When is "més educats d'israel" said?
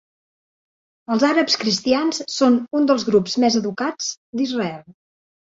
3.45-4.83